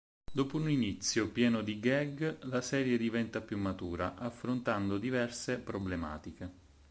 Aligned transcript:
Dopo 0.33 0.57
un 0.57 0.67
inizio 0.67 1.29
pieno 1.29 1.61
di 1.61 1.79
gag 1.79 2.45
la 2.45 2.61
serie 2.61 2.97
diventa 2.97 3.39
più 3.39 3.59
matura, 3.59 4.15
affrontando 4.15 4.97
diverse 4.97 5.59
problematiche. 5.59 6.51